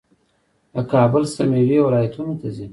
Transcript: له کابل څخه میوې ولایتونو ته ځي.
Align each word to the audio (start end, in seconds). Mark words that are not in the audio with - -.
له 0.75 0.81
کابل 0.93 1.23
څخه 1.31 1.43
میوې 1.51 1.77
ولایتونو 1.83 2.33
ته 2.41 2.47
ځي. 2.55 2.67